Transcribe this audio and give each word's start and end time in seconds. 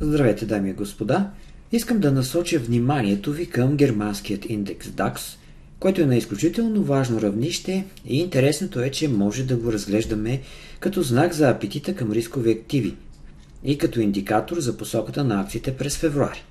Здравейте, 0.00 0.46
дами 0.46 0.70
и 0.70 0.72
господа! 0.72 1.30
Искам 1.72 1.98
да 1.98 2.12
насоча 2.12 2.58
вниманието 2.58 3.32
ви 3.32 3.46
към 3.46 3.76
германският 3.76 4.50
индекс 4.50 4.88
DAX, 4.88 5.18
който 5.80 6.00
е 6.00 6.06
на 6.06 6.16
изключително 6.16 6.82
важно 6.82 7.20
равнище 7.20 7.84
и 8.06 8.20
интересното 8.20 8.80
е, 8.80 8.90
че 8.90 9.08
може 9.08 9.44
да 9.44 9.56
го 9.56 9.72
разглеждаме 9.72 10.40
като 10.80 11.02
знак 11.02 11.32
за 11.32 11.50
апетита 11.50 11.94
към 11.94 12.12
рискови 12.12 12.50
активи 12.50 12.94
и 13.64 13.78
като 13.78 14.00
индикатор 14.00 14.60
за 14.60 14.76
посоката 14.76 15.24
на 15.24 15.40
акциите 15.40 15.76
през 15.76 15.96
февруари. 15.96 16.44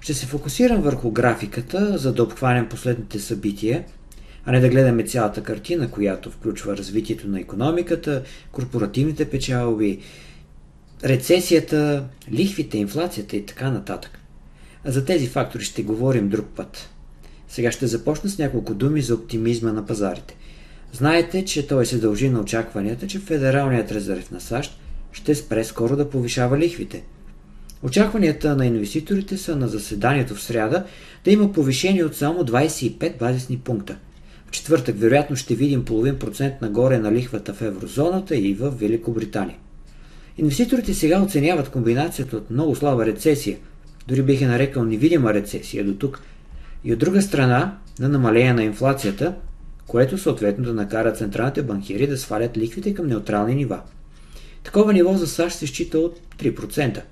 Ще 0.00 0.14
се 0.14 0.26
фокусирам 0.26 0.82
върху 0.82 1.10
графиката, 1.10 1.98
за 1.98 2.12
да 2.12 2.22
обхванем 2.22 2.68
последните 2.68 3.18
събития, 3.18 3.84
а 4.44 4.52
не 4.52 4.60
да 4.60 4.68
гледаме 4.68 5.04
цялата 5.04 5.42
картина, 5.42 5.90
която 5.90 6.30
включва 6.30 6.76
развитието 6.76 7.28
на 7.28 7.40
економиката, 7.40 8.22
корпоративните 8.52 9.30
печалби, 9.30 9.98
рецесията, 11.04 12.04
лихвите, 12.32 12.78
инфлацията 12.78 13.36
и 13.36 13.46
така 13.46 13.70
нататък. 13.70 14.18
За 14.84 15.04
тези 15.04 15.26
фактори 15.26 15.64
ще 15.64 15.82
говорим 15.82 16.28
друг 16.28 16.46
път. 16.56 16.88
Сега 17.48 17.72
ще 17.72 17.86
започна 17.86 18.30
с 18.30 18.38
няколко 18.38 18.74
думи 18.74 19.02
за 19.02 19.14
оптимизма 19.14 19.72
на 19.72 19.86
пазарите. 19.86 20.36
Знаете, 20.92 21.44
че 21.44 21.66
той 21.66 21.86
се 21.86 21.98
дължи 21.98 22.28
на 22.28 22.40
очакванията, 22.40 23.06
че 23.06 23.18
Федералният 23.18 23.92
резерв 23.92 24.30
на 24.30 24.40
САЩ 24.40 24.78
ще 25.12 25.34
спре 25.34 25.64
скоро 25.64 25.96
да 25.96 26.10
повишава 26.10 26.58
лихвите. 26.58 27.04
Очакванията 27.82 28.56
на 28.56 28.66
инвеститорите 28.66 29.38
са 29.38 29.56
на 29.56 29.68
заседанието 29.68 30.34
в 30.34 30.42
сряда 30.42 30.84
да 31.24 31.30
има 31.30 31.52
повишение 31.52 32.04
от 32.04 32.16
само 32.16 32.44
25 32.44 33.18
базисни 33.18 33.58
пункта. 33.58 33.96
В 34.46 34.50
четвъртък 34.50 34.98
вероятно 34.98 35.36
ще 35.36 35.54
видим 35.54 35.84
половин 35.84 36.18
процент 36.18 36.54
нагоре 36.62 36.98
на 36.98 37.12
лихвата 37.12 37.54
в 37.54 37.62
еврозоната 37.62 38.36
и 38.36 38.54
в 38.54 38.70
Великобритания. 38.70 39.56
Инвеститорите 40.38 40.94
сега 40.94 41.22
оценяват 41.22 41.68
комбинацията 41.68 42.36
от 42.36 42.50
много 42.50 42.76
слаба 42.76 43.06
рецесия, 43.06 43.58
дори 44.08 44.22
бих 44.22 44.42
е 44.42 44.46
нарекал 44.46 44.84
невидима 44.84 45.34
рецесия 45.34 45.84
до 45.84 45.94
тук, 45.94 46.20
и 46.84 46.92
от 46.92 46.98
друга 46.98 47.22
страна 47.22 47.78
на 47.98 48.08
намаление 48.08 48.52
на 48.52 48.64
инфлацията, 48.64 49.34
което 49.86 50.18
съответно 50.18 50.64
да 50.64 50.74
накара 50.74 51.12
централните 51.12 51.62
банкири 51.62 52.06
да 52.06 52.18
свалят 52.18 52.56
ликвите 52.56 52.94
към 52.94 53.06
неутрални 53.06 53.54
нива. 53.54 53.80
Такова 54.62 54.92
ниво 54.92 55.14
за 55.14 55.26
САЩ 55.26 55.58
се 55.58 55.66
счита 55.66 55.98
от 55.98 56.20
3%. 56.38 57.02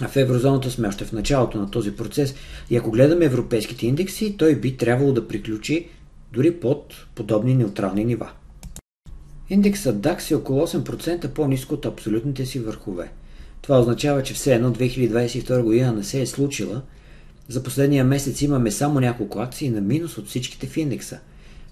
А 0.00 0.08
в 0.08 0.16
еврозоната 0.16 0.70
сме 0.70 0.88
още 0.88 1.04
в 1.04 1.12
началото 1.12 1.58
на 1.58 1.70
този 1.70 1.96
процес 1.96 2.34
и 2.70 2.76
ако 2.76 2.90
гледаме 2.90 3.24
европейските 3.24 3.86
индекси, 3.86 4.36
той 4.36 4.54
би 4.54 4.76
трябвало 4.76 5.12
да 5.12 5.28
приключи 5.28 5.88
дори 6.32 6.60
под 6.60 6.94
подобни 7.14 7.54
неутрални 7.54 8.04
нива. 8.04 8.30
Индексът 9.50 9.96
DAX 9.96 10.30
е 10.30 10.34
около 10.34 10.66
8% 10.66 11.28
по-низко 11.28 11.74
от 11.74 11.86
абсолютните 11.86 12.46
си 12.46 12.58
върхове. 12.58 13.12
Това 13.62 13.80
означава, 13.80 14.22
че 14.22 14.34
все 14.34 14.54
едно 14.54 14.72
2022 14.72 15.62
година 15.62 15.92
не 15.92 16.04
се 16.04 16.20
е 16.20 16.26
случила. 16.26 16.82
За 17.48 17.62
последния 17.62 18.04
месец 18.04 18.42
имаме 18.42 18.70
само 18.70 19.00
няколко 19.00 19.38
акции 19.38 19.70
на 19.70 19.80
минус 19.80 20.18
от 20.18 20.28
всичките 20.28 20.66
в 20.66 20.76
индекса. 20.76 21.18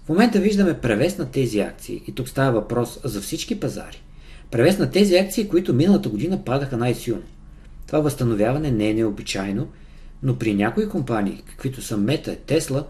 В 0.05 0.09
момента 0.09 0.39
виждаме 0.39 0.79
превес 0.79 1.17
на 1.17 1.31
тези 1.31 1.59
акции 1.59 2.01
и 2.07 2.15
тук 2.15 2.29
става 2.29 2.59
въпрос 2.61 2.99
за 3.03 3.21
всички 3.21 3.59
пазари. 3.59 4.03
Превес 4.51 4.77
на 4.77 4.91
тези 4.91 5.15
акции, 5.15 5.47
които 5.47 5.73
миналата 5.73 6.09
година 6.09 6.43
падаха 6.45 6.77
най-силно. 6.77 7.23
Това 7.87 7.99
възстановяване 7.99 8.71
не 8.71 8.89
е 8.89 8.93
необичайно, 8.93 9.67
но 10.23 10.35
при 10.35 10.53
някои 10.53 10.89
компании, 10.89 11.43
каквито 11.45 11.81
са 11.81 11.97
Мета 11.97 12.33
и 12.33 12.35
Тесла, 12.35 12.85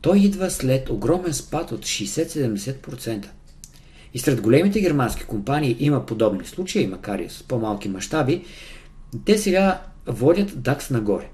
той 0.00 0.18
идва 0.18 0.50
след 0.50 0.90
огромен 0.90 1.34
спад 1.34 1.72
от 1.72 1.80
60-70%. 1.80 3.26
И 4.14 4.18
сред 4.18 4.40
големите 4.40 4.80
германски 4.80 5.24
компании 5.24 5.76
има 5.80 6.06
подобни 6.06 6.44
случаи, 6.44 6.86
макар 6.86 7.18
и 7.18 7.30
с 7.30 7.42
по-малки 7.42 7.88
мащаби. 7.88 8.44
Те 9.24 9.38
сега 9.38 9.80
водят 10.06 10.50
DAX 10.50 10.90
нагоре. 10.90 11.28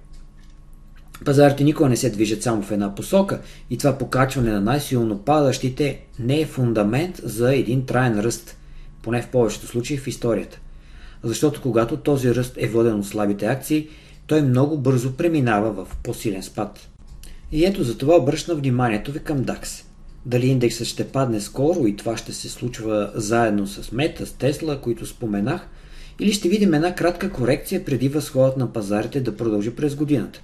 Пазарите 1.25 1.65
никога 1.65 1.89
не 1.89 1.97
се 1.97 2.11
движат 2.11 2.43
само 2.43 2.63
в 2.63 2.71
една 2.71 2.95
посока 2.95 3.41
и 3.71 3.79
това 3.79 3.99
покачване 3.99 4.51
на 4.51 4.61
най-силно 4.61 5.19
падащите 5.19 6.01
не 6.19 6.41
е 6.41 6.47
фундамент 6.47 7.21
за 7.25 7.55
един 7.55 7.87
траен 7.87 8.21
ръст, 8.21 8.57
поне 9.03 9.23
в 9.23 9.29
повечето 9.29 9.67
случаи 9.67 9.99
в 9.99 10.07
историята. 10.07 10.61
Защото 11.23 11.63
когато 11.63 11.97
този 11.97 12.35
ръст 12.35 12.55
е 12.57 12.69
воден 12.69 12.99
от 12.99 13.07
слабите 13.07 13.47
акции, 13.47 13.89
той 14.27 14.43
много 14.43 14.79
бързо 14.79 15.13
преминава 15.13 15.85
в 15.85 15.97
по-силен 16.03 16.43
спад. 16.43 16.89
И 17.53 17.65
ето 17.65 17.85
за 17.85 17.99
това 17.99 18.17
обръщам 18.17 18.59
вниманието 18.59 19.13
ви 19.13 19.19
към 19.19 19.45
DAX 19.45 19.86
дали 20.27 20.47
индексът 20.47 20.87
ще 20.87 21.09
падне 21.09 21.41
скоро 21.41 21.87
и 21.87 21.97
това 21.97 22.17
ще 22.17 22.33
се 22.33 22.49
случва 22.49 23.11
заедно 23.15 23.67
с 23.67 23.93
Мета, 23.93 24.27
с 24.27 24.33
Тесла, 24.33 24.81
които 24.81 25.07
споменах, 25.07 25.69
или 26.21 26.33
ще 26.33 26.49
видим 26.49 26.75
една 26.75 26.95
кратка 26.95 27.33
корекция 27.33 27.85
преди 27.85 28.09
възходът 28.09 28.57
на 28.57 28.73
пазарите 28.73 29.21
да 29.21 29.37
продължи 29.37 29.71
през 29.71 29.95
годината. 29.95 30.43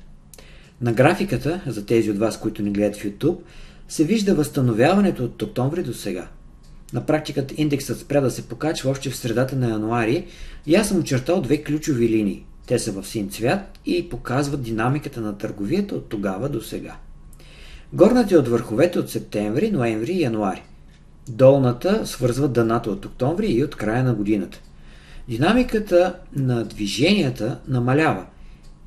На 0.81 0.93
графиката, 0.93 1.61
за 1.67 1.87
тези 1.87 2.11
от 2.11 2.19
вас, 2.19 2.41
които 2.41 2.63
ни 2.63 2.71
гледат 2.71 2.97
в 2.97 3.05
YouTube, 3.05 3.39
се 3.89 4.05
вижда 4.05 4.35
възстановяването 4.35 5.25
от 5.25 5.43
октомври 5.43 5.83
до 5.83 5.95
сега. 5.95 6.29
На 6.93 7.07
практиката 7.07 7.55
индексът 7.59 7.99
спря 7.99 8.21
да 8.21 8.31
се 8.31 8.49
покачва 8.49 8.91
още 8.91 9.11
в 9.11 9.17
средата 9.17 9.57
на 9.57 9.71
януари 9.71 10.27
и 10.67 10.75
аз 10.75 10.89
съм 10.89 10.99
очертал 10.99 11.41
две 11.41 11.63
ключови 11.63 12.09
линии. 12.09 12.45
Те 12.67 12.79
са 12.79 12.93
в 12.93 13.07
син 13.07 13.31
цвят 13.31 13.79
и 13.87 14.09
показват 14.09 14.63
динамиката 14.63 15.21
на 15.21 15.39
търговията 15.39 15.95
от 15.95 16.09
тогава 16.09 16.49
до 16.49 16.61
сега. 16.61 16.97
Горната 17.95 18.35
е 18.35 18.39
от 18.39 18.49
върховете 18.49 18.99
от 18.99 19.11
септември, 19.11 19.71
ноември 19.71 20.13
и 20.13 20.23
януари. 20.23 20.63
Долната 21.29 22.07
свързва 22.07 22.49
дъната 22.49 22.91
от 22.91 23.05
октомври 23.05 23.47
и 23.47 23.65
от 23.65 23.77
края 23.77 24.05
на 24.05 24.15
годината. 24.15 24.61
Динамиката 25.29 26.15
на 26.37 26.65
движенията 26.65 27.59
намалява 27.69 28.27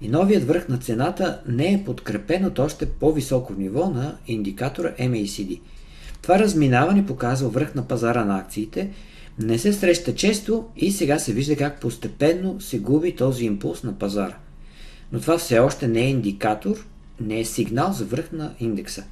и 0.01 0.09
новият 0.09 0.47
върх 0.47 0.69
на 0.69 0.77
цената 0.77 1.41
не 1.47 1.73
е 1.73 1.83
подкрепен 1.85 2.45
от 2.45 2.59
още 2.59 2.85
по-високо 2.85 3.53
ниво 3.53 3.89
на 3.89 4.17
индикатора 4.27 4.93
MACD. 4.99 5.59
Това 6.21 6.39
разминаване 6.39 7.05
показва 7.05 7.49
връх 7.49 7.75
на 7.75 7.87
пазара 7.87 8.25
на 8.25 8.39
акциите, 8.39 8.89
не 9.39 9.57
се 9.59 9.73
среща 9.73 10.15
често 10.15 10.65
и 10.77 10.91
сега 10.91 11.19
се 11.19 11.33
вижда 11.33 11.55
как 11.55 11.81
постепенно 11.81 12.61
се 12.61 12.79
губи 12.79 13.15
този 13.15 13.45
импулс 13.45 13.83
на 13.83 13.99
пазара. 13.99 14.37
Но 15.11 15.19
това 15.19 15.37
все 15.37 15.59
още 15.59 15.87
не 15.87 15.99
е 15.99 16.09
индикатор 16.09 16.85
не 17.19 17.39
е 17.39 17.45
сигнал 17.45 17.93
за 17.93 18.05
връх 18.05 18.31
на 18.31 18.53
индекса. 18.59 19.03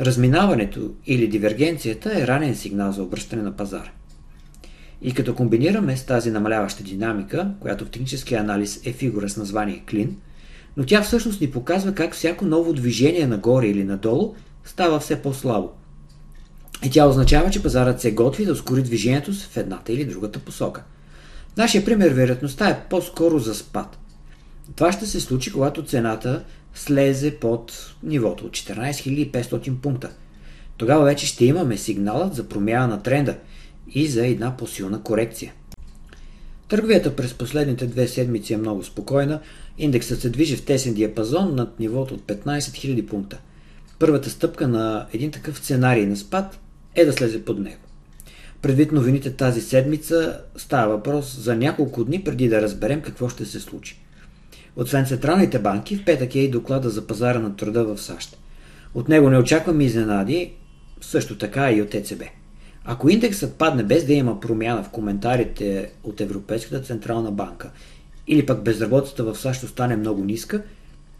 Разминаването 0.00 0.90
или 1.06 1.28
дивергенцията 1.28 2.18
е 2.20 2.26
ранен 2.26 2.56
сигнал 2.56 2.92
за 2.92 3.02
обръщане 3.02 3.42
на 3.42 3.56
пазара. 3.56 3.90
И 5.02 5.14
като 5.14 5.34
комбинираме 5.34 5.96
с 5.96 6.04
тази 6.04 6.30
намаляваща 6.30 6.82
динамика, 6.82 7.50
която 7.60 7.84
в 7.84 7.90
техническия 7.90 8.40
анализ 8.40 8.80
е 8.84 8.92
фигура 8.92 9.28
с 9.28 9.36
название 9.36 9.82
клин, 9.90 10.16
но 10.76 10.84
тя 10.86 11.02
всъщност 11.02 11.40
ни 11.40 11.50
показва 11.50 11.94
как 11.94 12.14
всяко 12.14 12.44
ново 12.44 12.72
движение 12.72 13.26
нагоре 13.26 13.66
или 13.66 13.84
надолу 13.84 14.34
става 14.64 15.00
все 15.00 15.22
по-слабо. 15.22 15.70
И 16.84 16.90
тя 16.90 17.06
означава, 17.06 17.50
че 17.50 17.62
пазарът 17.62 18.00
се 18.00 18.12
готви 18.12 18.44
да 18.44 18.52
ускори 18.52 18.82
движението 18.82 19.32
в 19.32 19.56
едната 19.56 19.92
или 19.92 20.04
другата 20.04 20.38
посока. 20.38 20.82
Нашия 21.56 21.84
пример 21.84 22.10
вероятността 22.10 22.68
е 22.68 22.80
по-скоро 22.90 23.38
за 23.38 23.54
спад. 23.54 23.98
Това 24.76 24.92
ще 24.92 25.06
се 25.06 25.20
случи, 25.20 25.52
когато 25.52 25.84
цената 25.84 26.44
слезе 26.78 27.36
под 27.36 27.94
нивото 28.02 28.44
от 28.44 28.52
14 28.52 29.30
500 29.30 29.80
пункта. 29.80 30.10
Тогава 30.76 31.04
вече 31.04 31.26
ще 31.26 31.44
имаме 31.44 31.76
сигналът 31.76 32.34
за 32.34 32.48
промяна 32.48 32.88
на 32.88 33.02
тренда 33.02 33.36
и 33.90 34.06
за 34.06 34.26
една 34.26 34.56
посилна 34.56 35.02
корекция. 35.02 35.52
Търговията 36.68 37.16
през 37.16 37.34
последните 37.34 37.86
две 37.86 38.08
седмици 38.08 38.54
е 38.54 38.56
много 38.56 38.84
спокойна. 38.84 39.40
Индексът 39.78 40.20
се 40.20 40.30
движи 40.30 40.56
в 40.56 40.64
тесен 40.64 40.94
диапазон 40.94 41.54
над 41.54 41.80
нивото 41.80 42.14
от 42.14 42.22
15 42.22 42.58
000 42.58 43.06
пункта. 43.06 43.38
Първата 43.98 44.30
стъпка 44.30 44.68
на 44.68 45.06
един 45.12 45.30
такъв 45.30 45.58
сценарий 45.58 46.06
на 46.06 46.16
спад 46.16 46.58
е 46.94 47.04
да 47.04 47.12
слезе 47.12 47.44
под 47.44 47.58
него. 47.58 47.80
Предвид 48.62 48.92
новините 48.92 49.36
тази 49.36 49.60
седмица 49.60 50.40
става 50.56 50.96
въпрос 50.96 51.38
за 51.40 51.56
няколко 51.56 52.04
дни 52.04 52.24
преди 52.24 52.48
да 52.48 52.62
разберем 52.62 53.02
какво 53.02 53.28
ще 53.28 53.44
се 53.44 53.60
случи. 53.60 54.00
Освен 54.78 55.06
централните 55.06 55.58
банки, 55.58 55.96
в 55.96 56.04
петък 56.04 56.34
е 56.34 56.38
и 56.38 56.50
доклада 56.50 56.90
за 56.90 57.06
пазара 57.06 57.38
на 57.38 57.56
труда 57.56 57.84
в 57.84 57.98
САЩ. 57.98 58.38
От 58.94 59.08
него 59.08 59.30
не 59.30 59.38
очакваме 59.38 59.84
изненади, 59.84 60.52
също 61.00 61.38
така 61.38 61.72
и 61.72 61.82
от 61.82 61.94
ЕЦБ. 61.94 62.22
Ако 62.84 63.08
индексът 63.08 63.54
падне 63.54 63.82
без 63.82 64.06
да 64.06 64.12
има 64.12 64.40
промяна 64.40 64.82
в 64.82 64.88
коментарите 64.88 65.90
от 66.04 66.20
Европейската 66.20 66.80
централна 66.80 67.30
банка 67.30 67.70
или 68.26 68.46
пък 68.46 68.62
безработицата 68.62 69.24
в 69.24 69.38
САЩ 69.38 69.62
остане 69.62 69.96
много 69.96 70.24
ниска, 70.24 70.62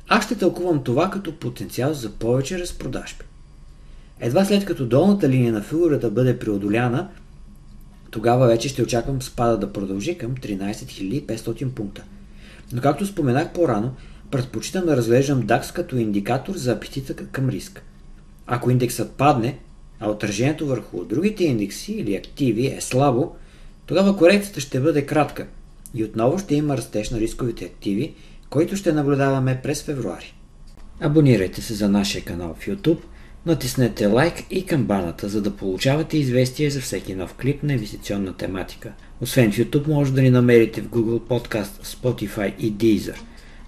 аз 0.08 0.24
ще 0.24 0.38
тълкувам 0.38 0.84
това 0.84 1.10
като 1.10 1.38
потенциал 1.38 1.94
за 1.94 2.10
повече 2.10 2.58
разпродажби. 2.58 3.24
Едва 4.20 4.44
след 4.44 4.64
като 4.64 4.86
долната 4.86 5.28
линия 5.28 5.52
на 5.52 5.62
фигурата 5.62 6.10
бъде 6.10 6.38
преодоляна, 6.38 7.08
тогава 8.10 8.46
вече 8.46 8.68
ще 8.68 8.82
очаквам 8.82 9.22
спада 9.22 9.58
да 9.58 9.72
продължи 9.72 10.18
към 10.18 10.34
13 10.34 11.26
500 11.26 11.68
пункта– 11.68 12.02
но 12.72 12.82
както 12.82 13.06
споменах 13.06 13.52
по-рано, 13.52 13.94
предпочитам 14.30 14.86
да 14.86 14.96
разглеждам 14.96 15.42
DAX 15.42 15.74
като 15.74 15.96
индикатор 15.96 16.54
за 16.54 16.72
апетита 16.72 17.14
към 17.14 17.48
риск. 17.48 17.82
Ако 18.46 18.70
индексът 18.70 19.12
падне, 19.12 19.58
а 20.00 20.10
отражението 20.10 20.66
върху 20.66 21.04
другите 21.04 21.44
индекси 21.44 21.92
или 21.92 22.16
активи 22.16 22.66
е 22.66 22.80
слабо, 22.80 23.36
тогава 23.86 24.16
корекцията 24.16 24.60
ще 24.60 24.80
бъде 24.80 25.06
кратка 25.06 25.46
И 25.94 26.04
отново 26.04 26.38
ще 26.38 26.54
има 26.54 26.76
растеж 26.76 27.10
на 27.10 27.20
рисковите 27.20 27.64
активи, 27.64 28.14
който 28.50 28.76
ще 28.76 28.92
наблюдаваме 28.92 29.60
през 29.62 29.82
февруари. 29.82 30.34
Абонирайте 31.00 31.62
се 31.62 31.74
за 31.74 31.88
нашия 31.88 32.24
канал 32.24 32.56
в 32.60 32.66
YouTube, 32.66 33.00
натиснете 33.46 34.06
лайк 34.06 34.34
и 34.50 34.66
камбаната, 34.66 35.28
за 35.28 35.42
да 35.42 35.56
получавате 35.56 36.18
известия 36.18 36.70
за 36.70 36.80
всеки 36.80 37.14
нов 37.14 37.34
клип 37.34 37.62
на 37.62 37.72
инвестиционна 37.72 38.32
тематика. 38.32 38.92
Освен 39.20 39.52
в 39.52 39.56
YouTube, 39.56 39.88
може 39.88 40.12
да 40.12 40.22
ни 40.22 40.30
намерите 40.30 40.80
в 40.80 40.88
Google 40.88 41.20
Podcast, 41.20 41.84
Spotify 41.84 42.56
и 42.56 42.72
Deezer. 42.72 43.16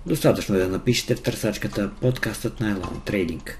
Достатъчно 0.06 0.54
е 0.54 0.58
да 0.58 0.68
напишете 0.68 1.14
в 1.14 1.22
търсачката 1.22 1.90
подкастът 2.00 2.60
на 2.60 2.76
Elon 2.76 3.10
Trading. 3.10 3.50